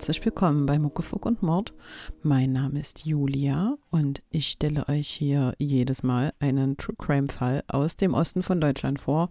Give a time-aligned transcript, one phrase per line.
[0.00, 1.74] Herzlich willkommen bei Muckefuck und Mord.
[2.22, 7.64] Mein Name ist Julia und ich stelle euch hier jedes Mal einen True Crime Fall
[7.68, 9.28] aus dem Osten von Deutschland vor.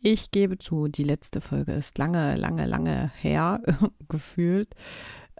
[0.00, 3.60] Ich gebe zu, die letzte Folge ist lange, lange, lange her
[4.08, 4.74] gefühlt.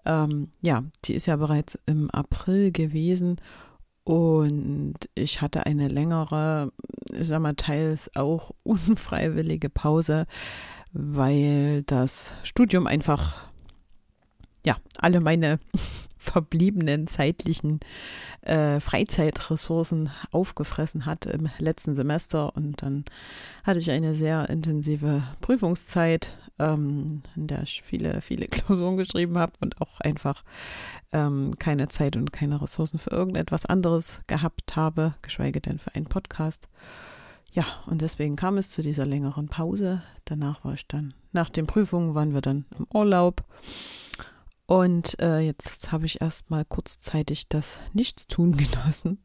[0.05, 3.37] Ähm, ja, die ist ja bereits im April gewesen
[4.05, 6.71] und ich hatte eine längere,
[7.15, 10.27] ich sag mal, teils auch unfreiwillige Pause,
[10.93, 13.50] weil das Studium einfach,
[14.65, 15.59] ja, alle meine
[16.19, 17.81] verbliebenen zeitlichen
[18.43, 22.55] äh, Freizeitressourcen aufgefressen hat im letzten Semester.
[22.55, 23.05] Und dann
[23.65, 29.53] hatte ich eine sehr intensive Prüfungszeit, ähm, in der ich viele, viele Klausuren geschrieben habe
[29.61, 30.45] und auch einfach
[31.13, 36.07] ähm, keine Zeit und keine Ressourcen für irgendetwas anderes gehabt habe, geschweige denn für einen
[36.07, 36.69] Podcast.
[37.53, 40.03] Ja, und deswegen kam es zu dieser längeren Pause.
[40.25, 43.43] Danach war ich dann, nach den Prüfungen waren wir dann im Urlaub.
[44.71, 49.19] Und äh, jetzt habe ich erstmal kurzzeitig das Nichtstun genossen.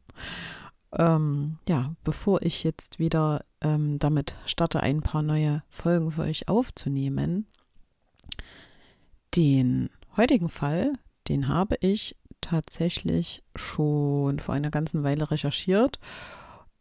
[0.90, 6.48] Ähm, ja, bevor ich jetzt wieder ähm, damit starte, ein paar neue Folgen für euch
[6.48, 7.46] aufzunehmen.
[9.36, 10.94] Den heutigen Fall,
[11.28, 16.00] den habe ich tatsächlich schon vor einer ganzen Weile recherchiert.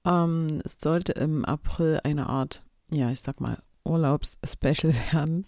[0.06, 5.46] Ähm, es sollte im April eine Art, ja, ich sag mal, Urlaubs-Special werden,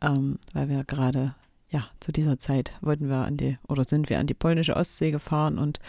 [0.00, 1.34] ähm, weil wir gerade
[1.74, 5.10] ja, zu dieser Zeit wollten wir an die oder sind wir an die polnische Ostsee
[5.10, 5.80] gefahren und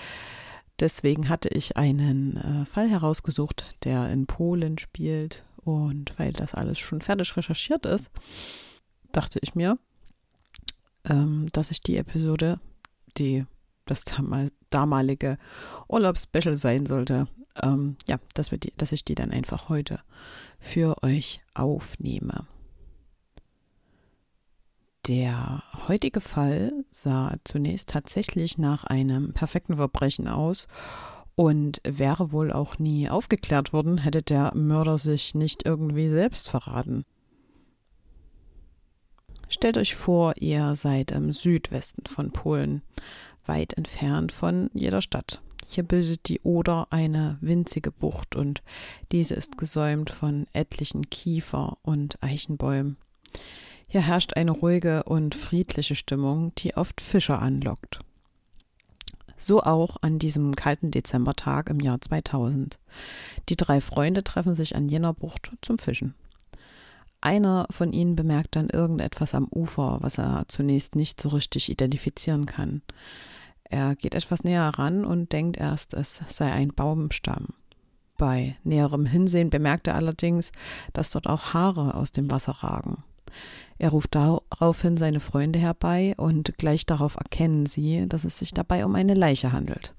[0.80, 6.80] deswegen hatte ich einen äh, Fall herausgesucht, der in Polen spielt und weil das alles
[6.80, 8.10] schon fertig recherchiert ist,
[9.12, 9.78] dachte ich mir,
[11.04, 12.60] ähm, dass ich die Episode,
[13.20, 13.46] die
[13.86, 14.06] das
[14.72, 15.38] damalige
[15.88, 17.28] Urlaubsspecial sein sollte,
[17.62, 20.00] ähm, ja, dass, wir die, dass ich die dann einfach heute
[20.60, 22.48] für euch aufnehme.
[25.08, 30.68] Der heutige Fall sah zunächst tatsächlich nach einem perfekten Verbrechen aus
[31.36, 37.06] und wäre wohl auch nie aufgeklärt worden, hätte der Mörder sich nicht irgendwie selbst verraten.
[39.48, 42.82] Stellt euch vor, ihr seid im Südwesten von Polen,
[43.46, 45.42] weit entfernt von jeder Stadt.
[45.68, 48.64] Hier bildet die Oder eine winzige Bucht und
[49.12, 52.98] diese ist gesäumt von etlichen Kiefer- und Eichenbäumen.
[53.88, 58.00] Hier herrscht eine ruhige und friedliche Stimmung, die oft Fischer anlockt.
[59.38, 62.80] So auch an diesem kalten Dezembertag im Jahr 2000.
[63.50, 66.16] Die drei Freunde treffen sich an jener Bucht zum Fischen.
[67.22, 72.46] Einer von ihnen bemerkt dann irgendetwas am Ufer, was er zunächst nicht so richtig identifizieren
[72.46, 72.82] kann.
[73.64, 77.48] Er geht etwas näher ran und denkt erst, es sei ein Baumstamm.
[78.18, 80.52] Bei näherem Hinsehen bemerkt er allerdings,
[80.94, 83.04] dass dort auch Haare aus dem Wasser ragen.
[83.78, 88.86] Er ruft daraufhin seine Freunde herbei und gleich darauf erkennen sie, dass es sich dabei
[88.86, 89.94] um eine Leiche handelt.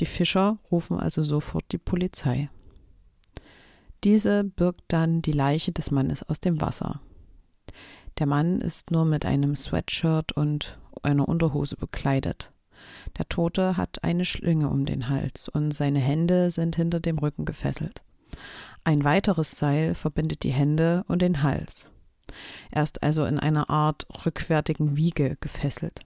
[0.00, 2.48] Die Fischer rufen also sofort die Polizei.
[4.04, 7.00] Diese birgt dann die Leiche des Mannes aus dem Wasser.
[8.18, 12.52] Der Mann ist nur mit einem Sweatshirt und einer Unterhose bekleidet.
[13.18, 17.44] Der Tote hat eine Schlinge um den Hals und seine Hände sind hinter dem Rücken
[17.44, 18.04] gefesselt.
[18.84, 21.90] Ein weiteres Seil verbindet die Hände und den Hals.
[22.70, 26.00] Er ist also in einer Art rückwärtigen Wiege gefesselt.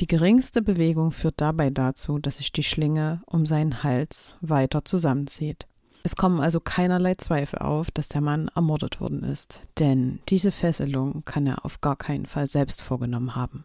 [0.00, 5.66] Die geringste Bewegung führt dabei dazu, dass sich die Schlinge um seinen Hals weiter zusammenzieht.
[6.02, 11.24] Es kommen also keinerlei Zweifel auf, dass der Mann ermordet worden ist, denn diese Fesselung
[11.24, 13.64] kann er auf gar keinen Fall selbst vorgenommen haben.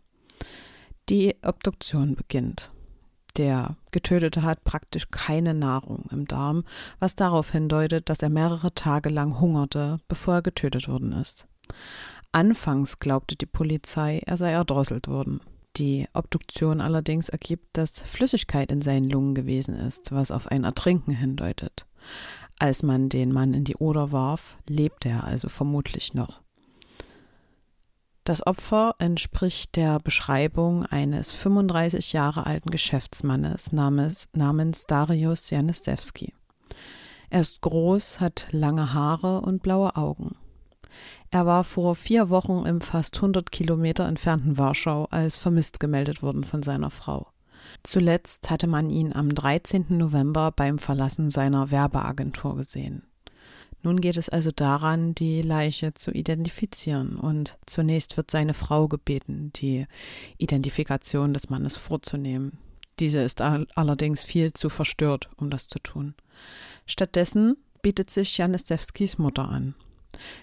[1.09, 2.71] Die Obduktion beginnt.
[3.39, 6.65] Der Getötete hat praktisch keine Nahrung im Darm,
[6.99, 11.47] was darauf hindeutet, dass er mehrere Tage lang hungerte, bevor er getötet worden ist.
[12.33, 15.39] Anfangs glaubte die Polizei, er sei erdrosselt worden.
[15.77, 21.13] Die Obduktion allerdings ergibt, dass Flüssigkeit in seinen Lungen gewesen ist, was auf ein Ertrinken
[21.13, 21.85] hindeutet.
[22.59, 26.41] Als man den Mann in die Oder warf, lebte er also vermutlich noch.
[28.29, 36.35] Das Opfer entspricht der Beschreibung eines 35 Jahre alten Geschäftsmannes namens, namens Darius Janisewski.
[37.31, 40.35] Er ist groß, hat lange Haare und blaue Augen.
[41.31, 46.43] Er war vor vier Wochen im fast 100 Kilometer entfernten Warschau als vermisst gemeldet worden
[46.43, 47.31] von seiner Frau.
[47.81, 49.85] Zuletzt hatte man ihn am 13.
[49.89, 53.08] November beim Verlassen seiner Werbeagentur gesehen.
[53.81, 59.51] Nun geht es also daran, die Leiche zu identifizieren und zunächst wird seine Frau gebeten,
[59.55, 59.87] die
[60.37, 62.57] Identifikation des Mannes vorzunehmen.
[62.99, 66.15] Diese ist allerdings viel zu verstört, um das zu tun.
[66.85, 69.75] Stattdessen bietet sich Janisewskis Mutter an.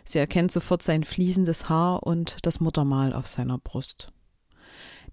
[0.05, 4.11] Sie erkennt sofort sein fließendes Haar und das Muttermal auf seiner Brust.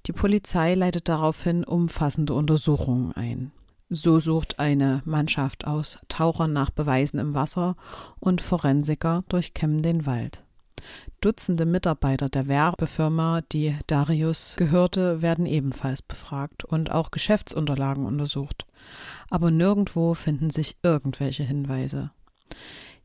[0.05, 3.51] Die Polizei leitet daraufhin umfassende Untersuchungen ein.
[3.95, 7.75] So sucht eine Mannschaft aus Tauchern nach Beweisen im Wasser
[8.19, 10.43] und Forensiker durchkämmen den Wald.
[11.21, 18.65] Dutzende Mitarbeiter der Werbefirma, die Darius gehörte, werden ebenfalls befragt und auch Geschäftsunterlagen untersucht.
[19.29, 22.09] Aber nirgendwo finden sich irgendwelche Hinweise.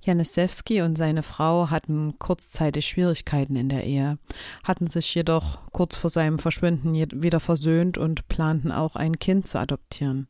[0.00, 4.16] Janisewski und seine Frau hatten kurzzeitig Schwierigkeiten in der Ehe,
[4.64, 9.58] hatten sich jedoch kurz vor seinem Verschwinden wieder versöhnt und planten auch ein Kind zu
[9.58, 10.28] adoptieren.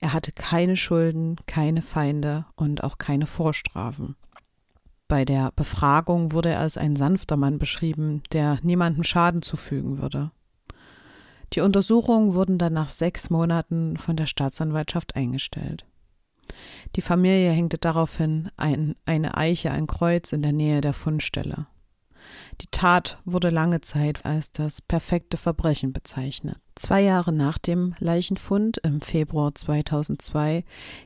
[0.00, 4.16] Er hatte keine Schulden, keine Feinde und auch keine Vorstrafen.
[5.08, 10.30] Bei der Befragung wurde er als ein sanfter Mann beschrieben, der niemandem Schaden zufügen würde.
[11.52, 15.84] Die Untersuchungen wurden dann nach sechs Monaten von der Staatsanwaltschaft eingestellt.
[16.96, 21.66] Die Familie hängte daraufhin ein, eine Eiche, ein Kreuz in der Nähe der Fundstelle.
[22.60, 26.58] Die Tat wurde lange Zeit als das perfekte Verbrechen bezeichnet.
[26.74, 30.64] Zwei Jahre nach dem Leichenfund im Februar 2002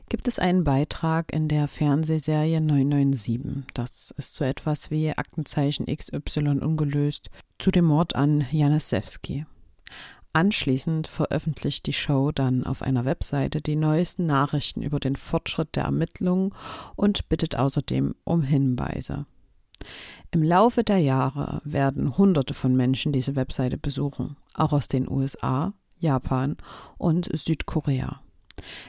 [0.09, 3.65] gibt es einen Beitrag in der Fernsehserie 997.
[3.73, 7.29] Das ist so etwas wie Aktenzeichen XY ungelöst
[7.59, 9.45] zu dem Mord an Janisewski.
[10.31, 15.85] Anschließend veröffentlicht die Show dann auf einer Webseite die neuesten Nachrichten über den Fortschritt der
[15.85, 16.53] Ermittlungen
[16.95, 19.25] und bittet außerdem um Hinweise.
[20.31, 25.73] Im Laufe der Jahre werden Hunderte von Menschen diese Webseite besuchen, auch aus den USA,
[25.97, 26.57] Japan
[26.97, 28.21] und Südkorea.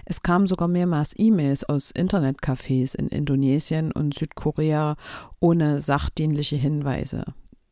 [0.05, 4.97] Es kamen sogar mehrmals E-Mails aus Internetcafés in Indonesien und Südkorea
[5.39, 7.25] ohne sachdienliche Hinweise.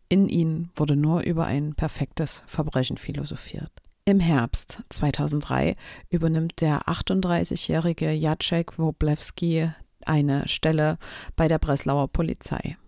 [0.08, 3.70] In ihnen wurde nur über ein perfektes Verbrechen philosophiert.
[4.06, 5.76] Im Herbst 2003
[6.08, 9.70] übernimmt der 38-jährige Jacek Woblewski
[10.06, 10.96] eine Stelle
[11.36, 12.78] bei der Breslauer Polizei.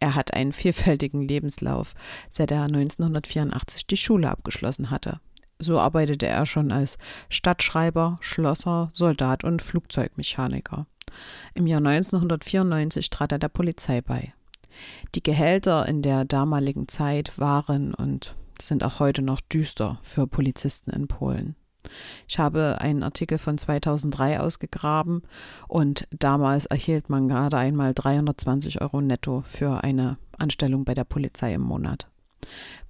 [0.00, 1.94] Er hat einen vielfältigen Lebenslauf,
[2.30, 5.20] seit er 1984 die Schule abgeschlossen hatte.
[5.58, 6.98] So arbeitete er schon als
[7.30, 10.86] Stadtschreiber, Schlosser, Soldat und Flugzeugmechaniker.
[11.54, 14.34] Im Jahr 1994 trat er der Polizei bei.
[15.16, 20.90] Die Gehälter in der damaligen Zeit waren und sind auch heute noch düster für Polizisten
[20.90, 21.56] in Polen.
[22.26, 25.22] Ich habe einen Artikel von 2003 ausgegraben
[25.66, 31.54] und damals erhielt man gerade einmal 320 Euro netto für eine Anstellung bei der Polizei
[31.54, 32.08] im Monat.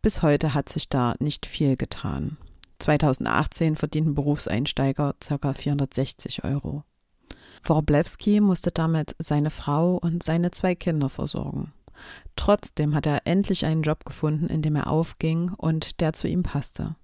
[0.03, 2.37] Bis heute hat sich da nicht viel getan.
[2.79, 5.55] 2018 verdienten Berufseinsteiger ca.
[5.55, 6.85] 460 Euro.
[7.65, 11.73] Woroblewski musste damit seine Frau und seine zwei Kinder versorgen.
[12.37, 16.45] Trotzdem hat er endlich einen Job gefunden, in dem er aufging und der zu ihm
[16.45, 16.95] passte.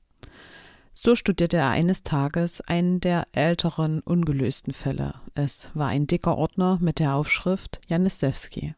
[0.96, 5.14] So studierte er eines Tages einen der älteren ungelösten Fälle.
[5.34, 8.74] Es war ein dicker Ordner mit der Aufschrift Janisewski.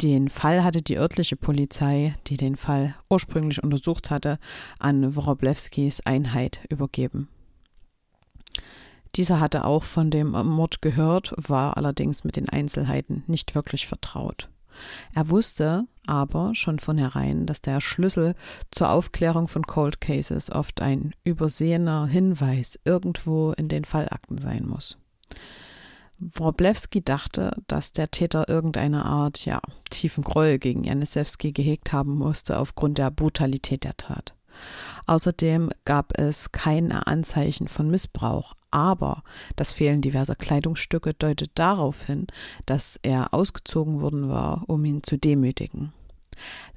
[0.00, 4.38] Den Fall hatte die örtliche Polizei, die den Fall ursprünglich untersucht hatte,
[4.78, 7.28] an Woroblewskis Einheit übergeben.
[9.14, 14.48] Dieser hatte auch von dem Mord gehört, war allerdings mit den Einzelheiten nicht wirklich vertraut.
[15.14, 18.34] Er wusste aber schon von herein, dass der Schlüssel
[18.70, 24.98] zur Aufklärung von Cold Cases oft ein übersehener Hinweis irgendwo in den Fallakten sein muss.
[26.18, 29.60] Wroblewski dachte, dass der Täter irgendeine Art, ja,
[29.90, 34.34] tiefen Groll gegen Janisewski gehegt haben musste aufgrund der Brutalität der Tat.
[35.06, 39.22] Außerdem gab es keine Anzeichen von Missbrauch, aber
[39.56, 42.26] das Fehlen diverser Kleidungsstücke deutet darauf hin,
[42.66, 45.92] dass er ausgezogen worden war, um ihn zu demütigen.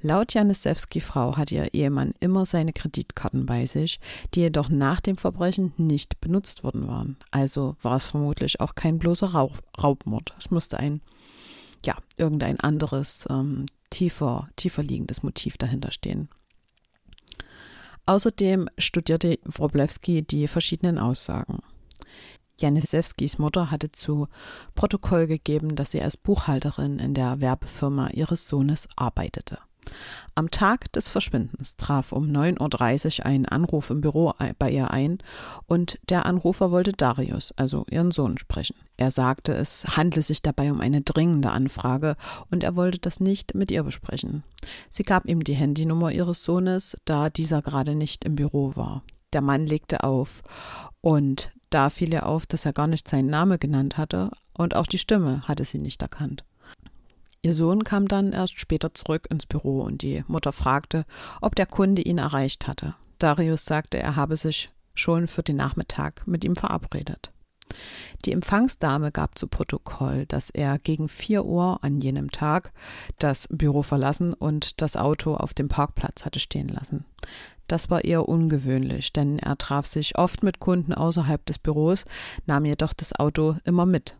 [0.02, 4.00] Laut Janisewski Frau hat ihr Ehemann immer seine Kreditkarten bei sich,
[4.34, 7.16] die jedoch nach dem Verbrechen nicht benutzt worden waren.
[7.30, 10.34] Also war es vermutlich auch kein bloßer Raub Raubmord.
[10.38, 11.00] Es musste ein,
[11.84, 16.28] ja, irgendein anderes, ähm, tiefer, tiefer liegendes Motiv dahinter stehen.
[18.04, 21.58] Außerdem studierte Wroblewski die verschiedenen Aussagen.
[22.58, 24.28] Janisewskis Mutter hatte zu
[24.74, 29.58] Protokoll gegeben, dass sie als Buchhalterin in der Werbefirma ihres Sohnes arbeitete.
[30.34, 35.18] Am Tag des Verschwindens traf um 9.30 Uhr ein Anruf im Büro bei ihr ein
[35.66, 38.76] und der Anrufer wollte Darius, also ihren Sohn, sprechen.
[38.96, 42.16] Er sagte, es handle sich dabei um eine dringende Anfrage
[42.50, 44.42] und er wollte das nicht mit ihr besprechen.
[44.90, 49.02] Sie gab ihm die Handynummer ihres Sohnes, da dieser gerade nicht im Büro war.
[49.32, 50.42] Der Mann legte auf
[51.00, 54.86] und da fiel ihr auf, dass er gar nicht seinen Namen genannt hatte und auch
[54.86, 56.44] die Stimme hatte sie nicht erkannt.
[57.42, 61.04] Ihr Sohn kam dann erst später zurück ins Büro und die Mutter fragte,
[61.40, 62.94] ob der Kunde ihn erreicht hatte.
[63.18, 67.30] Darius sagte, er habe sich schon für den Nachmittag mit ihm verabredet.
[68.24, 72.72] Die Empfangsdame gab zu Protokoll, dass er gegen 4 Uhr an jenem Tag
[73.18, 77.04] das Büro verlassen und das Auto auf dem Parkplatz hatte stehen lassen.
[77.68, 82.04] Das war eher ungewöhnlich, denn er traf sich oft mit Kunden außerhalb des Büros,
[82.46, 84.16] nahm jedoch das Auto immer mit.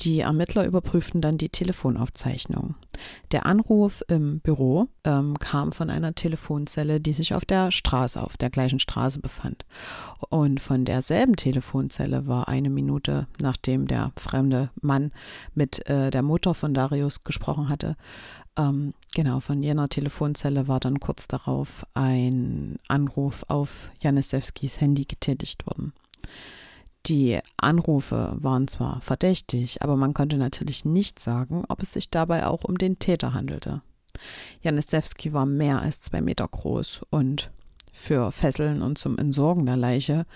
[0.00, 2.74] Die Ermittler überprüften dann die Telefonaufzeichnung.
[3.30, 8.36] Der Anruf im Büro ähm, kam von einer Telefonzelle, die sich auf der Straße, auf
[8.36, 9.64] der gleichen Straße befand.
[10.30, 15.12] Und von derselben Telefonzelle war eine Minute, nachdem der fremde Mann
[15.54, 17.96] mit äh, der Mutter von Darius gesprochen hatte,
[18.56, 25.66] ähm, genau, von jener Telefonzelle war dann kurz darauf ein Anruf auf Janisewskis Handy getätigt
[25.66, 25.92] worden.
[27.06, 32.46] Die Anrufe waren zwar verdächtig, aber man konnte natürlich nicht sagen, ob es sich dabei
[32.46, 33.82] auch um den Täter handelte.
[34.62, 37.50] Janisewski war mehr als zwei Meter groß und
[37.92, 40.26] für Fesseln und zum Entsorgen der Leiche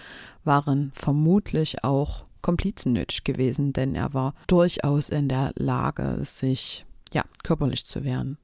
[0.45, 7.25] waren vermutlich auch Komplizen nötig gewesen, denn er war durchaus in der Lage, sich ja,
[7.43, 8.39] körperlich zu wehren.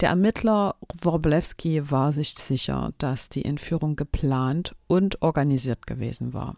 [0.00, 6.56] Der Ermittler Woroblewski war sich sicher, dass die Entführung geplant und organisiert gewesen war.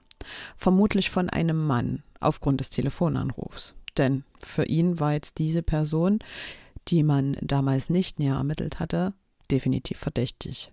[0.56, 3.74] Vermutlich von einem Mann aufgrund des Telefonanrufs.
[3.96, 6.20] Denn für ihn war jetzt diese Person,
[6.88, 9.12] die man damals nicht näher ermittelt hatte,
[9.50, 10.72] definitiv verdächtig.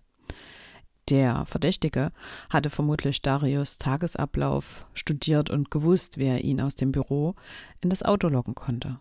[1.09, 2.11] Der Verdächtige
[2.49, 7.35] hatte vermutlich Darius Tagesablauf studiert und gewusst, wer ihn aus dem Büro
[7.81, 8.99] in das Auto locken konnte.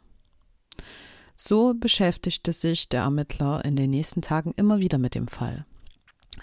[1.36, 5.66] So beschäftigte sich der Ermittler in den nächsten Tagen immer wieder mit dem Fall.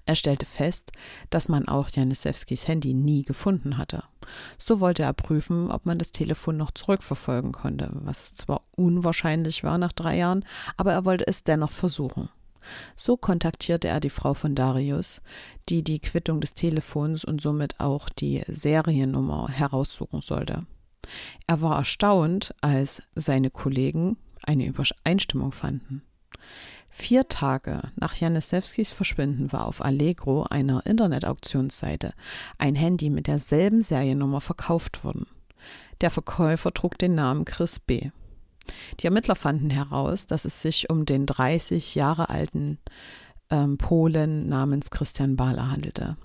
[0.05, 0.91] Er stellte fest,
[1.29, 4.03] dass man auch Janisewskis Handy nie gefunden hatte.
[4.57, 9.77] So wollte er prüfen, ob man das Telefon noch zurückverfolgen konnte, was zwar unwahrscheinlich war
[9.77, 10.45] nach drei Jahren,
[10.77, 12.29] aber er wollte es dennoch versuchen.
[12.95, 15.21] So kontaktierte er die Frau von Darius,
[15.69, 20.65] die die Quittung des Telefons und somit auch die Seriennummer heraussuchen sollte.
[21.47, 26.01] Er war erstaunt, als seine Kollegen eine Übereinstimmung fanden.
[26.89, 32.13] Vier Tage nach Janisewskis Verschwinden war auf Allegro, einer Internetauktionsseite,
[32.57, 35.27] ein Handy mit derselben Seriennummer verkauft worden.
[36.01, 38.11] Der Verkäufer trug den Namen Chris B.
[38.99, 42.79] Die Ermittler fanden heraus, dass es sich um den 30 Jahre alten
[43.49, 46.17] ähm, Polen namens Christian Bahler handelte.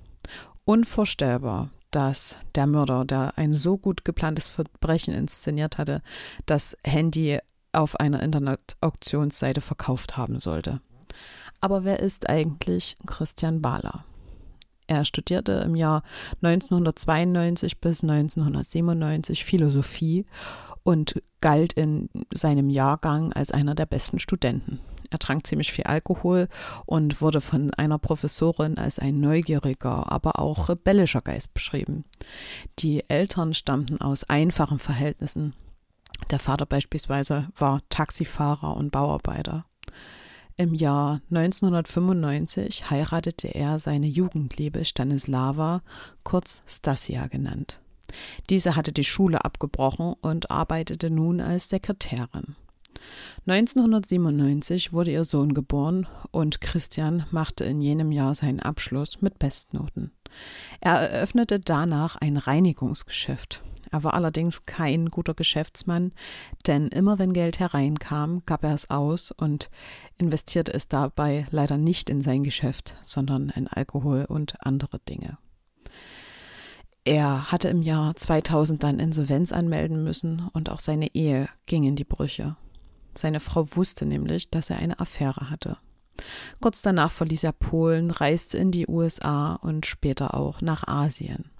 [0.65, 6.03] Unvorstellbar, dass der Mörder, der ein so gut geplantes Verbrechen inszeniert hatte,
[6.47, 7.41] das Handy
[7.73, 10.81] auf einer Internetauktionsseite verkauft haben sollte.
[11.61, 14.05] Aber wer ist eigentlich Christian Bahler?
[14.87, 16.03] Er studierte im Jahr
[16.43, 20.27] 1992 bis 1997 Philosophie
[20.83, 24.81] und galt in seinem Jahrgang als einer der besten Studenten.
[25.11, 26.49] Er trank ziemlich viel Alkohol
[26.87, 32.05] und wurde von einer Professorin als ein neugieriger, aber auch rebellischer Geist beschrieben.
[32.79, 35.55] Die Eltern stammten aus einfachen Verhältnissen.
[36.29, 39.65] Der Vater beispielsweise war Taxifahrer und Bauarbeiter.
[40.57, 45.83] Im Jahr 1995 heiratete er seine Jugendliebe Stanislava,
[46.23, 47.81] kurz Stasia genannt.
[48.51, 52.57] Diese hatte die Schule abgebrochen und arbeitete nun als Sekretärin.
[53.47, 60.13] 1997 wurde ihr Sohn geboren und Christian machte in jenem Jahr seinen Abschluss mit Bestnoten.
[60.81, 63.63] Er eröffnete danach ein Reinigungsgeschäft.
[63.91, 66.13] Er war allerdings kein guter Geschäftsmann,
[66.67, 69.71] denn immer wenn Geld hereinkam, gab er es aus und
[70.19, 75.39] investierte es dabei leider nicht in sein Geschäft, sondern in Alkohol und andere Dinge.
[77.05, 81.97] Er hatte im Jahr 2000 dann Insolvenz anmelden müssen und auch seine Ehe ging in
[81.97, 82.57] die Brüche.
[83.15, 85.79] Seine Frau wusste nämlich, dass er eine Affäre hatte.
[86.61, 91.51] Kurz danach verließ er Polen, reiste in die USA und später auch nach Asien.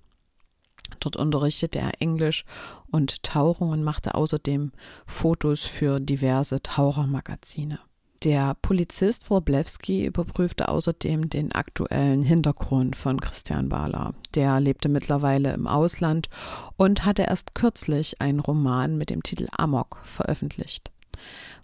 [1.01, 2.45] Dort unterrichtete er Englisch
[2.91, 4.73] und Tauchen und machte außerdem
[5.07, 7.81] Fotos für diverse Tauchermagazine.
[8.23, 14.13] Der Polizist Wroblewski überprüfte außerdem den aktuellen Hintergrund von Christian Bahler.
[14.35, 16.29] Der lebte mittlerweile im Ausland
[16.77, 20.91] und hatte erst kürzlich einen Roman mit dem Titel Amok veröffentlicht.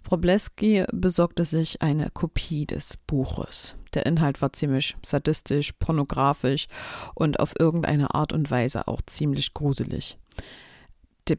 [0.09, 3.75] Wroblewski besorgte sich eine Kopie des Buches.
[3.93, 6.67] Der Inhalt war ziemlich sadistisch, pornografisch
[7.13, 10.17] und auf irgendeine Art und Weise auch ziemlich gruselig.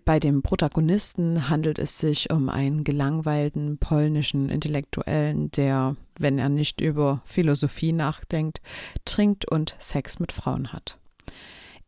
[0.05, 6.83] Bei dem Protagonisten handelt es sich um einen gelangweilten polnischen Intellektuellen, der, wenn er nicht
[6.83, 8.61] über Philosophie nachdenkt,
[9.07, 10.99] trinkt und Sex mit Frauen hat.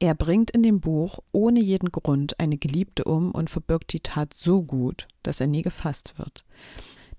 [0.00, 4.32] Er bringt in dem Buch ohne jeden Grund eine Geliebte um und verbirgt die Tat
[4.32, 6.42] so gut, dass er nie gefasst wird.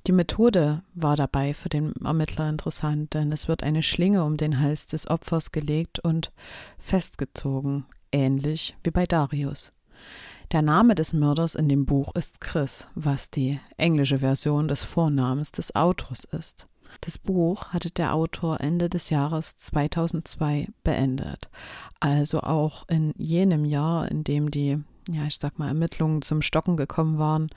[0.07, 4.59] Die Methode war dabei für den Ermittler interessant, denn es wird eine Schlinge um den
[4.59, 6.31] Hals des Opfers gelegt und
[6.79, 9.73] festgezogen, ähnlich wie bei Darius.
[10.51, 15.51] Der Name des Mörders in dem Buch ist Chris, was die englische Version des Vornamens
[15.51, 16.67] des Autors ist.
[17.01, 21.49] Das Buch hatte der Autor Ende des Jahres 2002 beendet,
[21.99, 24.77] also auch in jenem Jahr, in dem die,
[25.09, 27.49] ja, ich sag mal, Ermittlungen zum Stocken gekommen waren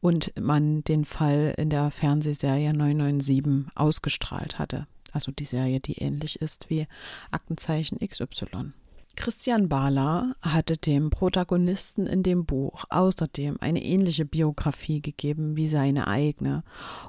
[0.00, 4.86] und man den Fall in der Fernsehserie 997 ausgestrahlt hatte.
[5.12, 6.86] Also die Serie, die ähnlich ist wie
[7.30, 8.72] Aktenzeichen XY.
[9.14, 16.06] Christian Bala hatte dem Protagonisten in dem Buch außerdem eine ähnliche Biografie gegeben wie seine
[16.06, 16.64] eigene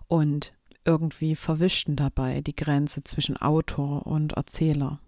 [0.08, 0.54] und
[0.88, 5.00] irgendwie verwischten dabei die Grenze zwischen Autor und Erzähler.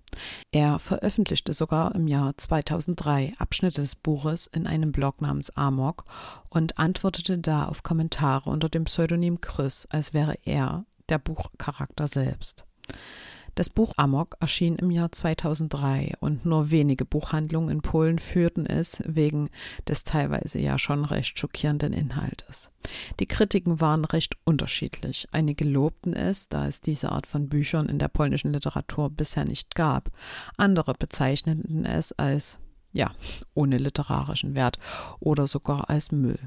[0.51, 6.03] Er veröffentlichte sogar im Jahr 2003 Abschnitte des Buches in einem Blog namens Amok
[6.49, 12.65] und antwortete da auf Kommentare unter dem Pseudonym Chris, als wäre er der Buchcharakter selbst.
[13.59, 19.03] Das Buch Amok erschien im Jahr 2003 und nur wenige Buchhandlungen in Polen führten es
[19.05, 19.49] wegen
[19.85, 22.71] des teilweise ja schon recht schockierenden Inhaltes.
[23.19, 25.27] Die Kritiken waren recht unterschiedlich.
[25.33, 29.75] Einige lobten es, da es diese Art von Büchern in der polnischen Literatur bisher nicht
[29.75, 30.09] gab.
[30.55, 32.59] Andere bezeichneten es als
[32.93, 33.11] ja,
[33.55, 34.79] ohne literarischen Wert
[35.19, 36.39] oder sogar als Müll.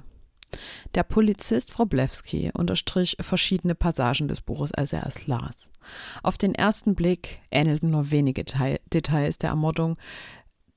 [0.94, 5.70] Der Polizist Wroblewski unterstrich verschiedene Passagen des Buches, als er es las.
[6.22, 9.96] Auf den ersten Blick ähnelten nur wenige Details der Ermordung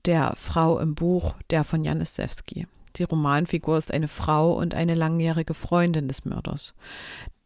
[0.06, 2.68] der Frau im Buch der von Janisewski.
[2.96, 6.74] Die Romanfigur ist eine Frau und eine langjährige Freundin des Mörders.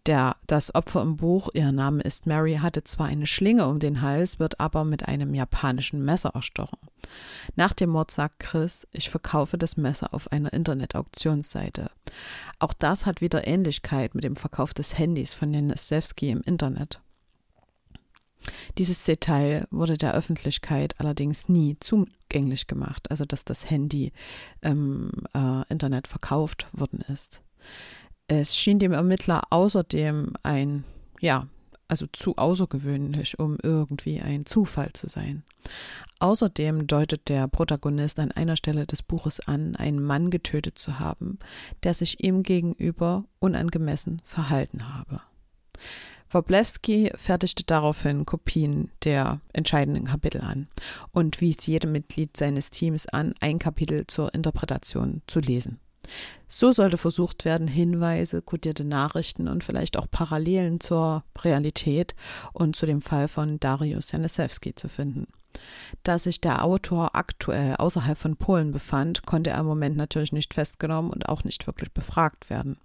[0.10, 4.01] Der, das Opfer im Buch, ihr Name ist Mary, hatte zwar eine Schlinge um den
[4.01, 6.80] Hals, wird aber mit einem japanischen Messer erstochen.
[7.56, 11.92] Nach dem Mord sagt Chris, ich verkaufe das Messer auf einer Internetauktionsseite.
[12.58, 17.01] Auch das hat wieder Ähnlichkeit mit dem Verkauf des Handys von Janisewski im Internet.
[18.80, 24.12] Dieses Detail wurde der Öffentlichkeit allerdings nie zugänglich gemacht, also dass das Handy
[24.62, 27.44] im äh, Internet verkauft worden ist.
[28.31, 30.83] Es schien dem Ermittler außerdem ein,
[31.20, 31.48] ja,
[31.87, 35.42] also zu außergewöhnlich, um irgendwie ein Zufall zu sein.
[36.20, 41.39] Außerdem deutet der Protagonist an einer Stelle des Buches an, einen Mann getötet zu haben,
[41.81, 45.22] der sich ihm gegenüber unangemessen verhalten habe.
[46.29, 50.68] Woblewski fertigte daraufhin Kopien der entscheidenden Kapitel an
[51.11, 55.79] und wies jedem Mitglied seines Teams an, ein Kapitel zur Interpretation zu lesen.
[56.48, 62.15] So sollte versucht werden, Hinweise, kodierte Nachrichten und vielleicht auch Parallelen zur Realität
[62.53, 65.27] und zu dem Fall von Darius Janisewski zu finden.
[66.03, 70.53] Da sich der Autor aktuell außerhalb von Polen befand, konnte er im Moment natürlich nicht
[70.53, 72.77] festgenommen und auch nicht wirklich befragt werden.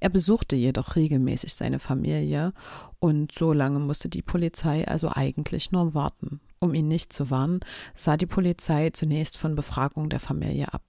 [0.00, 2.52] Er besuchte jedoch regelmäßig seine Familie
[2.98, 6.40] und so lange musste die Polizei also eigentlich nur warten.
[6.60, 7.60] Um ihn nicht zu warnen,
[7.94, 10.82] sah die Polizei zunächst von Befragung der Familie ab.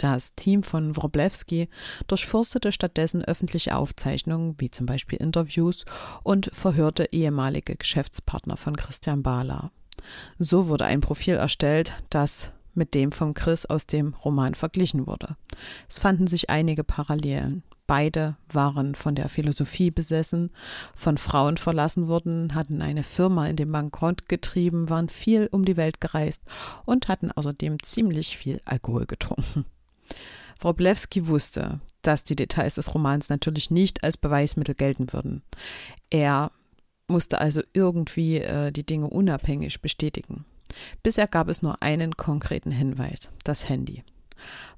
[0.00, 1.68] Das Team von Wroblewski
[2.06, 5.84] durchforstete stattdessen öffentliche Aufzeichnungen, wie zum Beispiel Interviews,
[6.22, 9.72] und verhörte ehemalige Geschäftspartner von Christian Bala.
[10.38, 15.36] So wurde ein Profil erstellt, das mit dem von Chris aus dem Roman verglichen wurde.
[15.86, 17.62] Es fanden sich einige Parallelen.
[17.86, 20.50] Beide waren von der Philosophie besessen,
[20.94, 25.76] von Frauen verlassen wurden, hatten eine Firma in den Bankrott getrieben, waren viel um die
[25.76, 26.42] Welt gereist
[26.86, 29.66] und hatten außerdem ziemlich viel Alkohol getrunken.
[30.60, 35.42] Wroblewski wusste, dass die Details des Romans natürlich nicht als Beweismittel gelten würden.
[36.10, 36.50] Er
[37.08, 40.44] musste also irgendwie äh, die Dinge unabhängig bestätigen.
[41.02, 44.04] Bisher gab es nur einen konkreten Hinweis, das Handy.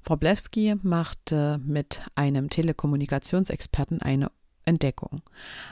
[0.03, 4.31] Wroblewski machte mit einem Telekommunikationsexperten eine
[4.65, 5.21] Entdeckung.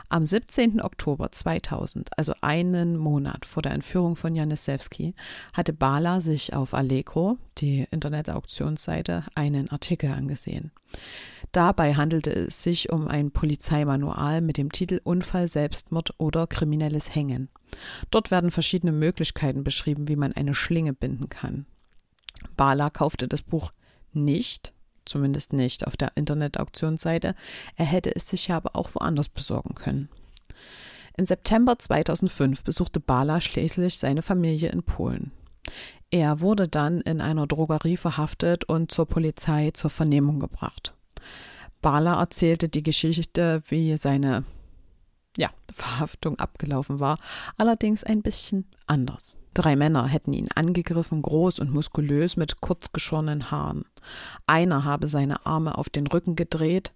[0.09, 0.81] Am 17.
[0.81, 5.13] Oktober 2000, also einen Monat vor der Entführung von Janisewski,
[5.53, 10.71] hatte Bala sich auf Allegro, die Internetauktionsseite, einen Artikel angesehen.
[11.51, 17.49] Dabei handelte es sich um ein Polizeimanual mit dem Titel Unfall, Selbstmord oder kriminelles Hängen.
[18.09, 21.65] Dort werden verschiedene Möglichkeiten beschrieben, wie man eine Schlinge binden kann.
[22.57, 23.71] Bala kaufte das Buch
[24.13, 24.73] nicht,
[25.05, 27.35] zumindest nicht auf der Internetauktionsseite.
[27.75, 30.09] Er hätte es sich aber auch woanders besorgen können.
[31.17, 35.31] Im September 2005 besuchte Bala schließlich seine Familie in Polen.
[36.09, 40.93] Er wurde dann in einer Drogerie verhaftet und zur Polizei zur Vernehmung gebracht.
[41.81, 44.43] Bala erzählte die Geschichte, wie seine
[45.37, 47.17] ja, Verhaftung abgelaufen war,
[47.57, 49.37] allerdings ein bisschen anders.
[49.53, 53.85] Drei Männer hätten ihn angegriffen, groß und muskulös mit kurzgeschorenen Haaren.
[54.47, 56.93] Einer habe seine Arme auf den Rücken gedreht,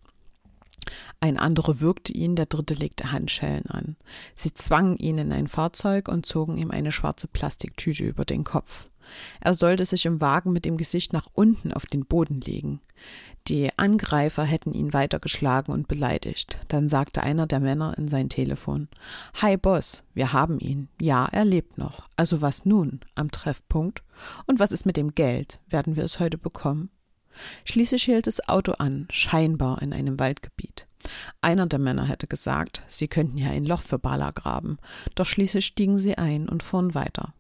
[1.20, 3.96] ein anderer würgte ihn, der dritte legte Handschellen an.
[4.36, 8.90] Sie zwangen ihn in ein Fahrzeug und zogen ihm eine schwarze Plastiktüte über den Kopf.
[9.40, 12.82] Er sollte sich im Wagen mit dem Gesicht nach unten auf den Boden legen.
[13.48, 16.58] Die Angreifer hätten ihn weitergeschlagen und beleidigt.
[16.68, 18.88] Dann sagte einer der Männer in sein Telefon
[19.40, 20.90] Hi Boss, wir haben ihn.
[21.00, 22.08] Ja, er lebt noch.
[22.16, 24.02] Also was nun am Treffpunkt?
[24.48, 25.60] Und was ist mit dem Geld?
[25.68, 26.90] Werden wir es heute bekommen?
[27.66, 30.88] Schließlich hielt das Auto an, scheinbar in einem Waldgebiet.
[31.42, 34.80] Einer der Männer hätte gesagt, sie könnten ja ein Loch für Bala graben,
[35.14, 37.34] doch schließlich stiegen sie ein und fuhren weiter.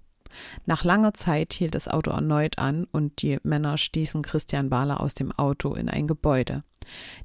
[0.65, 5.13] Nach langer Zeit hielt das Auto erneut an und die Männer stießen Christian Bala aus
[5.13, 6.63] dem Auto in ein Gebäude.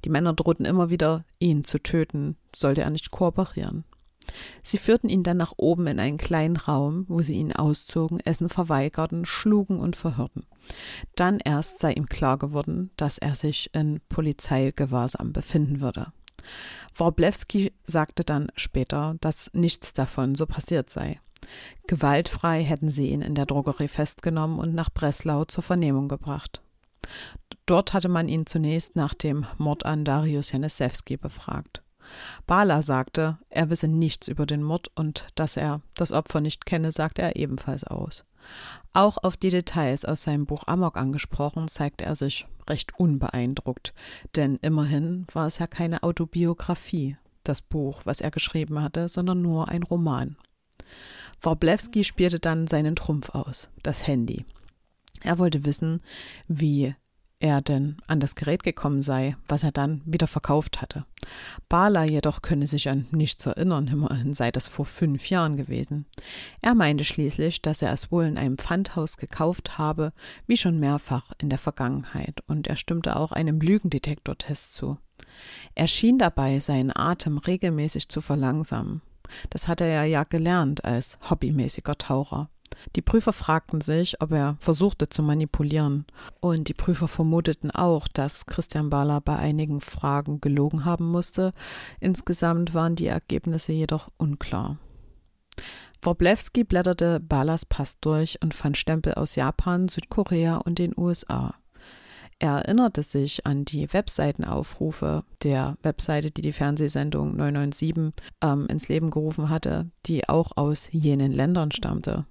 [0.05, 3.85] Die Männer drohten immer wieder, ihn zu töten, sollte er nicht kooperieren.
[4.63, 8.49] Sie führten ihn dann nach oben in einen kleinen Raum, wo sie ihn auszogen, Essen
[8.49, 10.47] verweigerten, schlugen und verhörten.
[11.17, 16.13] Dann erst sei ihm klar geworden, dass er sich in Polizeigewahrsam befinden würde.
[16.95, 21.19] Wroblewski sagte dann später, dass nichts davon so passiert sei.
[21.87, 26.63] Gewaltfrei hätten sie ihn in der Drogerie festgenommen und nach Breslau zur Vernehmung gebracht.
[27.67, 31.83] Dort hatte man ihn zunächst nach dem Mord an Darius Janisewski befragt.
[32.47, 36.93] Bala sagte, er wisse nichts über den Mord und dass er das Opfer nicht kenne,
[36.93, 38.25] sagte er ebenfalls aus.
[38.93, 43.95] Auch auf die Details aus seinem Buch Amok angesprochen, zeigte er sich recht unbeeindruckt,
[44.35, 49.69] denn immerhin war es ja keine Autobiografie, das Buch, was er geschrieben hatte, sondern nur
[49.69, 50.37] ein Roman.
[51.43, 54.45] Wroblewski spielte dann seinen Trumpf aus, das Handy.
[55.23, 56.01] Er wollte wissen,
[56.49, 56.95] wie
[57.41, 61.07] er denn an das Gerät gekommen sei, was er dann wieder verkauft hatte.
[61.71, 66.05] Bala jedoch könne sich an nichts erinnern, immerhin sei das vor fünf Jahren gewesen.
[66.61, 70.13] Er meinte schließlich, dass er es wohl in einem Pfandhaus gekauft habe,
[70.47, 74.99] wie schon mehrfach in der Vergangenheit, und er stimmte auch einem Lügendetektortest zu.
[75.75, 79.01] Er schien dabei, seinen Atem regelmäßig zu verlangsamen.
[79.51, 82.49] Das hatte er ja gelernt als hobbymäßiger Taucher.
[82.97, 86.07] Die Prüfer fragten sich, ob er versuchte zu manipulieren.
[86.41, 91.53] Und die Prüfer vermuteten auch, dass Christian Bala bei einigen Fragen gelogen haben musste.
[91.99, 94.79] Insgesamt waren die Ergebnisse jedoch unklar.
[96.03, 101.55] Wroblewski blätterte Balas Pass durch und fand Stempel aus Japan, Südkorea und den USA.
[102.41, 109.11] Er erinnerte sich an die Webseitenaufrufe der Webseite, die die Fernsehsendung 997 ähm, ins Leben
[109.11, 112.25] gerufen hatte, die auch aus jenen Ländern stammte.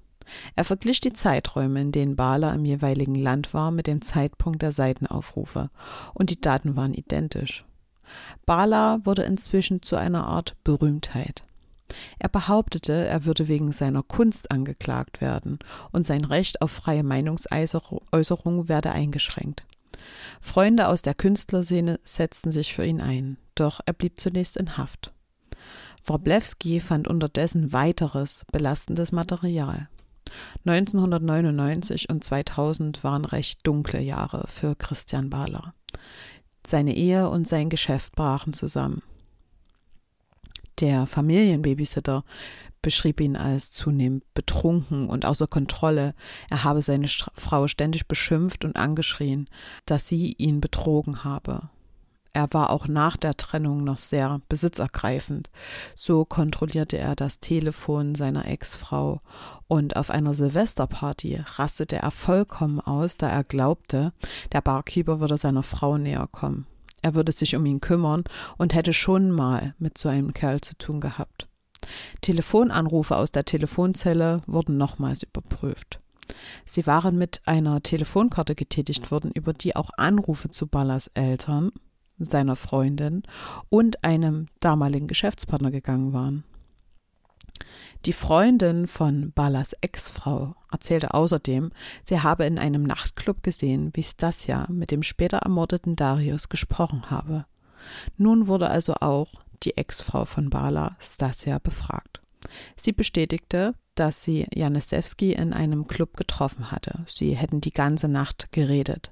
[0.56, 4.72] Er verglich die Zeiträume, in denen Bala im jeweiligen Land war, mit dem Zeitpunkt der
[4.72, 5.70] Seitenaufrufe,
[6.16, 7.64] und die Daten waren identisch.
[8.48, 11.44] Bala wurde inzwischen zu einer Art Berühmtheit.
[12.18, 15.60] Er behauptete, er würde wegen seiner Kunst angeklagt werden
[15.92, 19.66] und sein Recht auf freie Meinungsäußerung werde eingeschränkt.
[20.42, 25.14] Freunde aus der Künstlerszene setzten sich für ihn ein, doch er blieb zunächst in Haft.
[26.06, 29.90] Wroblewski fand unterdessen weiteres belastendes Material.
[30.66, 35.74] 1999 und 2000 waren recht dunkle Jahre für Christian Bahler.
[36.66, 39.02] Seine Ehe und sein Geschäft brachen zusammen.
[40.80, 42.24] Der Familienbabysitter
[42.82, 46.14] beschrieb ihn als zunehmend betrunken und außer Kontrolle.
[46.50, 49.50] Er habe seine Frau ständig beschimpft und angeschrien,
[49.86, 51.70] dass sie ihn betrogen habe.
[52.32, 55.50] Er war auch nach der Trennung noch sehr besitzergreifend.
[55.96, 59.20] So kontrollierte er das Telefon seiner Ex-Frau
[59.68, 64.14] und auf einer Silvesterparty rastete er vollkommen aus, da er glaubte,
[64.52, 66.68] der Barkeeper würde seiner Frau näher kommen.
[67.02, 68.24] Er würde sich um ihn kümmern
[68.58, 71.48] und hätte schon mal mit so einem Kerl zu tun gehabt.
[72.22, 76.00] Telefonanrufe aus der Telefonzelle wurden nochmals überprüft.
[76.66, 81.72] Sie waren mit einer Telefonkarte getätigt worden, über die auch Anrufe zu Ballas Eltern
[82.20, 83.24] seiner Freundin
[83.70, 86.44] und einem damaligen Geschäftspartner gegangen waren.
[88.06, 91.72] Die Freundin von Balas Ex-Frau erzählte außerdem,
[92.04, 97.46] sie habe in einem Nachtclub gesehen, wie Stasia mit dem später ermordeten Darius gesprochen habe.
[98.18, 99.28] Nun wurde also auch
[99.64, 102.22] die Ex-Frau von Bala, Stasia, befragt.
[102.76, 107.04] Sie bestätigte, dass sie Janisewski in einem Club getroffen hatte.
[107.06, 109.12] Sie hätten die ganze Nacht geredet.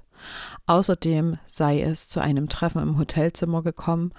[0.66, 4.12] Außerdem sei es zu einem Treffen im Hotelzimmer gekommen.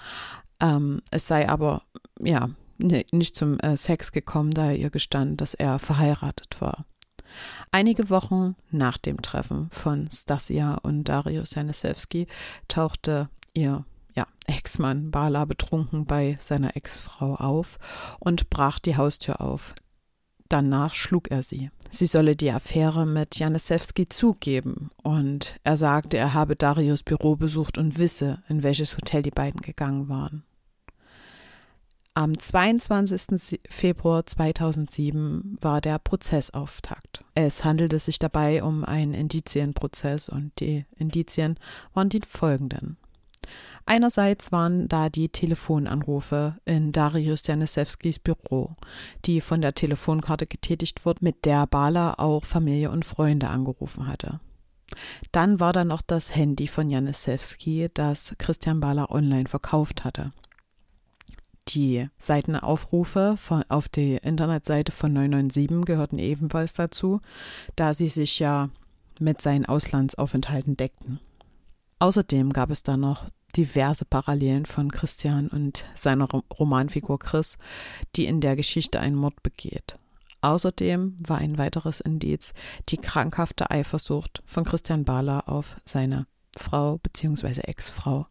[0.59, 1.83] Ähm, es sei aber,
[2.19, 6.85] ja, nicht zum äh, Sex gekommen, da er ihr gestand, dass er verheiratet war.
[7.71, 12.27] Einige Wochen nach dem Treffen von Stasia und Darius Janisewski
[12.67, 17.77] tauchte ihr ja, Ex-Mann Bala betrunken bei seiner Ex-Frau auf
[18.19, 19.75] und brach die Haustür auf.
[20.49, 21.69] Danach schlug er sie.
[21.91, 27.77] Sie solle die Affäre mit Janisewski zugeben und er sagte, er habe Darius Büro besucht
[27.77, 30.43] und wisse, in welches Hotel die beiden gegangen waren.
[32.15, 33.61] Am 22.
[33.69, 37.23] Februar 2007 war der Prozessauftakt.
[37.35, 41.57] Es handelte sich dabei um einen Indizienprozess und die Indizien
[41.93, 42.97] waren die folgenden.
[43.85, 48.75] Einerseits waren da die Telefonanrufe in Darius Janisewskis Büro,
[49.25, 54.39] die von der Telefonkarte getätigt wurden, mit der Bala auch Familie und Freunde angerufen hatte.
[55.31, 60.33] Dann war da noch das Handy von Janisewski, das Christian Bala online verkauft hatte
[61.69, 67.21] die Seitenaufrufe von, auf die Internetseite von 997 gehörten ebenfalls dazu,
[67.75, 68.69] da sie sich ja
[69.19, 71.19] mit seinen Auslandsaufenthalten deckten.
[71.99, 77.57] Außerdem gab es da noch diverse Parallelen von Christian und seiner Romanfigur Chris,
[78.15, 79.97] die in der Geschichte einen Mord begeht.
[80.41, 82.53] Außerdem war ein weiteres Indiz
[82.87, 87.61] die krankhafte Eifersucht von Christian Bahler auf seine Frau bzw.
[87.61, 88.27] Ex-Frau.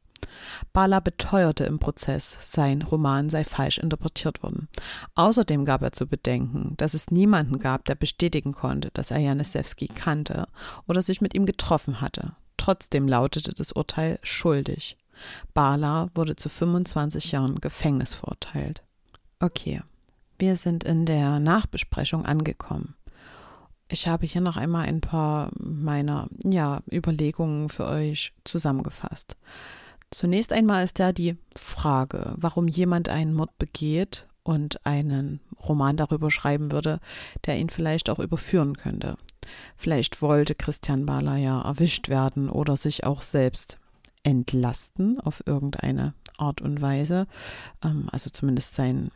[0.72, 4.68] Bala beteuerte im Prozess, sein Roman sei falsch interpretiert worden.
[5.14, 9.88] Außerdem gab er zu bedenken, dass es niemanden gab, der bestätigen konnte, dass er Janisewski
[9.88, 10.46] kannte
[10.86, 12.32] oder sich mit ihm getroffen hatte.
[12.56, 14.96] Trotzdem lautete das Urteil schuldig.
[15.54, 18.82] Bala wurde zu 25 Jahren Gefängnis verurteilt.
[19.40, 19.82] Okay,
[20.38, 22.94] wir sind in der Nachbesprechung angekommen.
[23.88, 29.36] Ich habe hier noch einmal ein paar meiner ja, Überlegungen für euch zusammengefasst.
[30.10, 36.30] Zunächst einmal ist da die Frage, warum jemand einen Mord begeht und einen Roman darüber
[36.30, 37.00] schreiben würde,
[37.44, 39.16] der ihn vielleicht auch überführen könnte.
[39.76, 43.78] Vielleicht wollte Christian Bahler ja erwischt werden oder sich auch selbst
[44.22, 47.26] entlasten auf irgendeine Art und Weise.
[47.84, 49.10] Ähm, also zumindest sein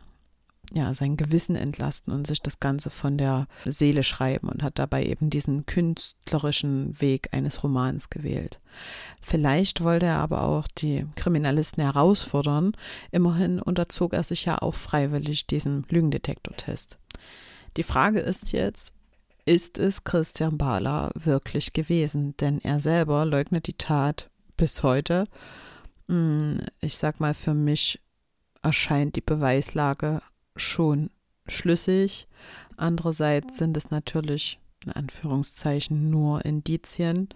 [0.74, 5.04] ja, sein Gewissen entlasten und sich das Ganze von der Seele schreiben und hat dabei
[5.04, 8.60] eben diesen künstlerischen Weg eines Romans gewählt.
[9.20, 12.72] Vielleicht wollte er aber auch die Kriminalisten herausfordern.
[13.10, 16.98] Immerhin unterzog er sich ja auch freiwillig diesem Lügendetektortest.
[17.76, 18.94] Die Frage ist jetzt,
[19.44, 22.36] ist es Christian Bahler wirklich gewesen?
[22.38, 25.26] Denn er selber leugnet die Tat bis heute.
[26.08, 28.00] Hm, ich sag mal, für mich
[28.62, 30.22] erscheint die Beweislage
[30.56, 31.10] schon
[31.46, 32.28] schlüssig.
[32.76, 37.28] Andererseits sind es natürlich in Anführungszeichen nur Indizien,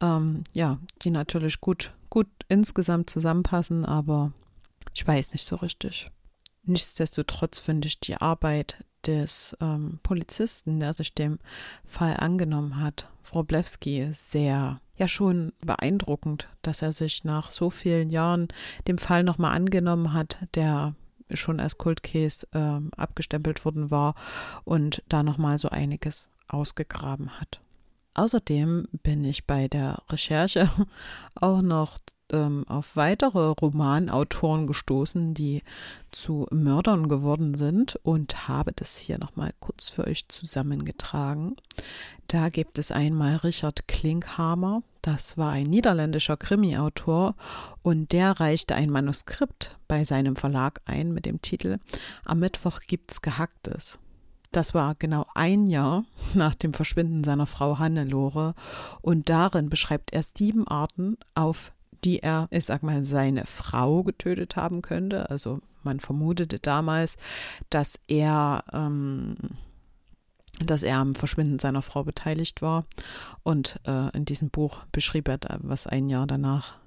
[0.00, 4.32] ähm, ja, die natürlich gut, gut insgesamt zusammenpassen, aber
[4.94, 6.10] ich weiß nicht so richtig.
[6.64, 11.38] Nichtsdestotrotz finde ich die Arbeit des ähm, Polizisten, der sich dem
[11.84, 18.48] Fall angenommen hat, Wroblewski, sehr, ja schon beeindruckend, dass er sich nach so vielen Jahren
[18.86, 20.94] dem Fall nochmal angenommen hat, der
[21.34, 24.14] schon als Kultcase äh, abgestempelt worden war
[24.64, 27.60] und da nochmal so einiges ausgegraben hat.
[28.14, 30.68] Außerdem bin ich bei der Recherche
[31.34, 31.98] auch noch
[32.32, 35.62] ähm, auf weitere Romanautoren gestoßen, die
[36.10, 41.56] zu Mördern geworden sind und habe das hier nochmal kurz für euch zusammengetragen.
[42.28, 47.34] Da gibt es einmal Richard Klinkhamer, das war ein niederländischer Krimi-Autor
[47.82, 51.78] und der reichte ein Manuskript bei seinem Verlag ein mit dem Titel
[52.24, 53.98] Am Mittwoch gibt's Gehacktes.
[54.52, 58.54] Das war genau ein Jahr nach dem Verschwinden seiner Frau Hannelore
[59.00, 61.72] und darin beschreibt er sieben Arten, auf
[62.04, 65.30] die er, ich sag mal, seine Frau getötet haben könnte.
[65.30, 67.16] Also man vermutete damals,
[67.70, 69.36] dass er, ähm,
[70.64, 72.84] dass er am Verschwinden seiner Frau beteiligt war.
[73.42, 76.78] Und äh, in diesem Buch beschrieb er, was ein Jahr danach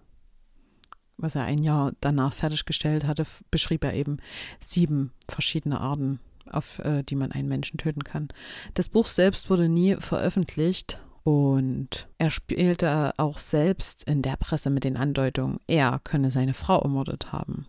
[1.17, 4.17] was er ein Jahr danach fertiggestellt hatte, beschrieb er eben
[4.60, 8.30] sieben verschiedene Arten, auf äh, die man einen Menschen töten kann.
[8.73, 14.84] Das Buch selbst wurde nie veröffentlicht und er spielte auch selbst in der Presse mit
[14.84, 17.68] den Andeutungen, er könne seine Frau ermordet haben.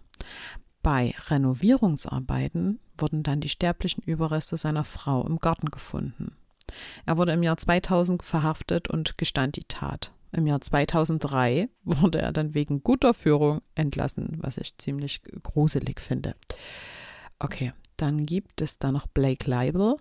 [0.83, 6.37] Bei Renovierungsarbeiten wurden dann die sterblichen Überreste seiner Frau im Garten gefunden.
[7.07, 10.13] Er wurde im Jahr 2000 verhaftet und gestand die Tat.
[10.33, 16.35] Im Jahr 2003 wurde er dann wegen guter Führung entlassen, was ich ziemlich gruselig finde.
[17.39, 19.97] Okay, dann gibt es da noch Blake Leibel,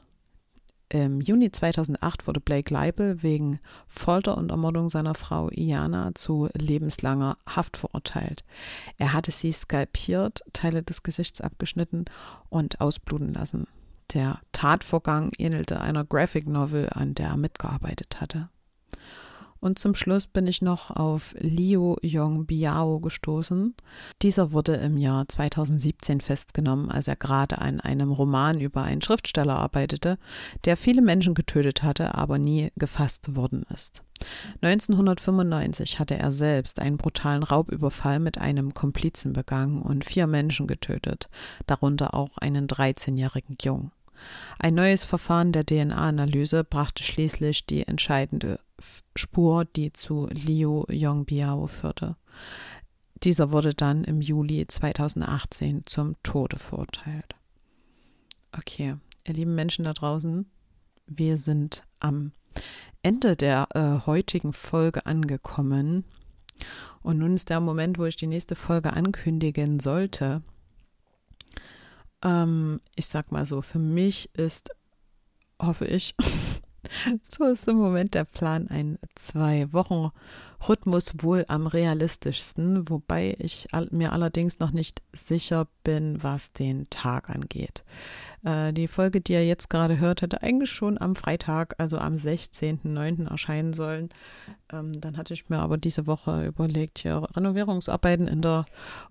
[0.94, 7.40] im Juni 2008 wurde Blake Leibel wegen Folter und Ermordung seiner Frau Iana zu lebenslanger
[7.48, 8.44] Haft verurteilt.
[9.00, 12.06] Er hatte sie skalpiert, Teile des Gesichts abgeschnitten
[12.50, 13.66] und ausbluten lassen.
[14.14, 18.50] Der Tatvorgang ähnelte einer Graphic Novel, an der er mitgearbeitet hatte.
[19.64, 23.74] Und zum Schluss bin ich noch auf Liu Yong Biao gestoßen.
[24.22, 29.56] Dieser wurde im Jahr 2017 festgenommen, als er gerade an einem Roman über einen Schriftsteller
[29.56, 30.20] arbeitete,
[30.66, 34.04] der viele Menschen getötet hatte, aber nie gefasst worden ist.
[34.62, 41.30] 1995 hatte er selbst einen brutalen Raubüberfall mit einem Komplizen begangen und vier Menschen getötet,
[41.68, 43.92] darunter auch einen 13-jährigen Jungen.
[44.60, 48.60] Ein neues Verfahren der DNA-Analyse brachte schließlich die entscheidende
[49.16, 52.16] Spur, die zu Liu Yongbiao führte.
[53.24, 57.36] Dieser wurde dann im Juli 2018 zum Tode verurteilt.
[58.58, 60.46] Okay, ihr lieben Menschen da draußen,
[61.08, 62.32] wir sind am
[63.02, 66.06] Ende der äh, heutigen Folge angekommen.
[67.02, 70.42] Und nun ist der Moment, wo ich die nächste Folge ankündigen sollte.
[72.24, 74.70] Ähm, ich sag mal so, für mich ist,
[75.62, 76.16] hoffe ich,
[77.22, 78.98] so ist im Moment der Plan ein
[80.64, 87.30] Zwei-Wochen-Rhythmus wohl am realistischsten, wobei ich mir allerdings noch nicht sicher bin, was den Tag
[87.30, 87.84] angeht.
[88.44, 92.16] Äh, die Folge, die ihr jetzt gerade hört, hätte eigentlich schon am Freitag, also am
[92.16, 93.30] 16.09.
[93.30, 94.10] erscheinen sollen.
[94.72, 98.66] Ähm, dann hatte ich mir aber diese Woche überlegt, hier Renovierungsarbeiten in der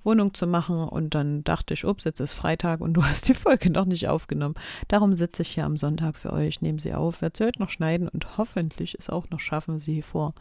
[0.05, 0.85] Wohnung zu machen.
[0.85, 4.09] Und dann dachte ich, ups, jetzt ist Freitag und du hast die Folge noch nicht
[4.09, 4.55] aufgenommen.
[4.89, 7.71] Darum sitze ich hier am Sonntag für euch, nehme sie auf, werde sie heute noch
[7.71, 10.35] schneiden und hoffentlich es auch noch schaffen, sie vor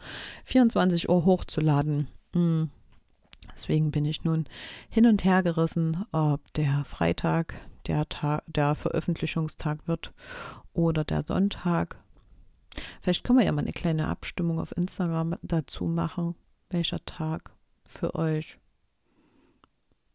[0.44, 2.08] 24 Uhr hochzuladen.
[2.34, 2.64] Mm.
[3.54, 4.46] Deswegen bin ich nun
[4.88, 7.54] hin und her gerissen, ob der Freitag
[7.86, 10.12] der, Tag, der Veröffentlichungstag wird
[10.72, 11.96] oder der Sonntag.
[13.00, 16.34] Vielleicht können wir ja mal eine kleine Abstimmung auf Instagram dazu machen,
[16.70, 17.52] welcher Tag
[17.84, 18.58] für euch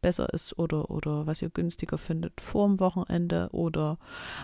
[0.02, 3.98] besser ist oder, oder was ihr günstiger findet, vor dem Wochenende oder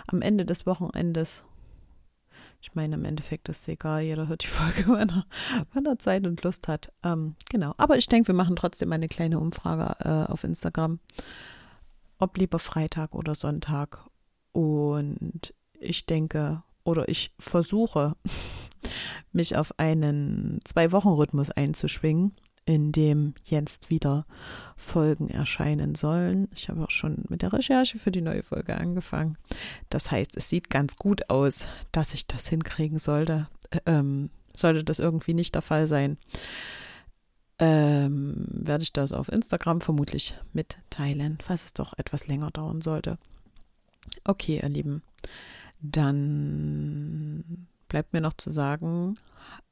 [0.07, 1.43] am Ende des Wochenendes.
[2.63, 5.25] Ich meine, im Endeffekt ist es egal, jeder hört die Folge, wenn er,
[5.73, 6.91] wenn er Zeit und Lust hat.
[7.03, 10.99] Ähm, genau, aber ich denke, wir machen trotzdem eine kleine Umfrage äh, auf Instagram
[12.23, 14.05] ob lieber Freitag oder Sonntag.
[14.53, 18.15] Und ich denke oder ich versuche,
[19.33, 22.33] mich auf einen Zwei-Wochen-Rhythmus einzuschwingen,
[22.65, 24.25] in dem jetzt wieder
[24.77, 26.47] Folgen erscheinen sollen.
[26.55, 29.37] Ich habe auch schon mit der Recherche für die neue Folge angefangen.
[29.89, 33.47] Das heißt, es sieht ganz gut aus, dass ich das hinkriegen sollte.
[33.85, 36.17] Ähm, sollte das irgendwie nicht der Fall sein,
[37.59, 43.17] ähm, werde ich das auf Instagram vermutlich mitteilen, falls es doch etwas länger dauern sollte.
[44.23, 45.01] Okay, ihr Lieben,
[45.81, 49.15] dann bleibt mir noch zu sagen,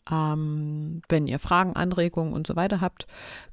[0.10, 3.08] ähm, wenn ihr Fragen, Anregungen und so weiter habt,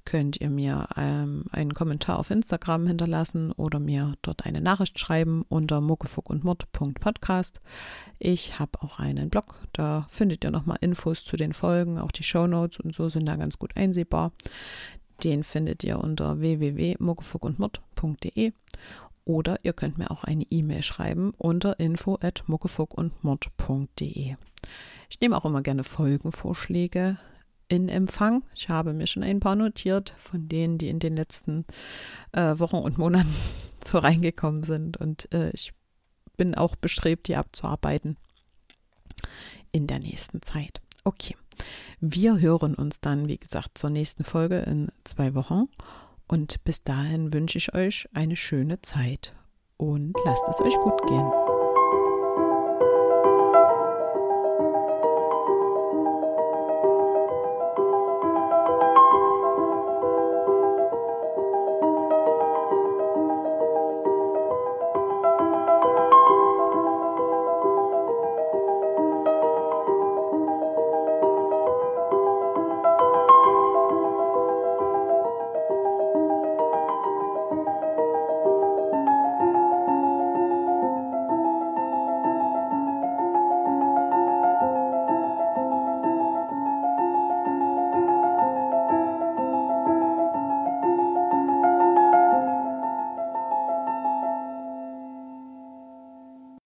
[0.04, 5.44] könnt ihr mir ähm, einen Kommentar auf Instagram hinterlassen oder mir dort eine Nachricht schreiben
[5.48, 7.60] unter muckefuckundmord.podcast.
[8.18, 12.24] Ich habe auch einen Blog, da findet ihr nochmal Infos zu den Folgen, auch die
[12.24, 14.32] Shownotes und so sind da ganz gut einsehbar.
[15.24, 18.52] Den findet ihr unter www.muckefuckundmord.de
[19.24, 24.36] oder ihr könnt mir auch eine E-Mail schreiben unter info at muckefuckundmord.de.
[25.08, 27.18] Ich nehme auch immer gerne Folgenvorschläge
[27.68, 28.44] in Empfang.
[28.54, 31.64] Ich habe mir schon ein paar notiert von denen, die in den letzten
[32.32, 33.34] äh, Wochen und Monaten
[33.84, 34.96] so reingekommen sind.
[34.96, 35.72] Und äh, ich
[36.36, 38.16] bin auch bestrebt, die abzuarbeiten
[39.72, 40.80] in der nächsten Zeit.
[41.04, 41.36] Okay,
[42.00, 45.68] wir hören uns dann, wie gesagt, zur nächsten Folge in zwei Wochen.
[46.26, 49.34] Und bis dahin wünsche ich euch eine schöne Zeit
[49.78, 51.47] und lasst es euch gut gehen.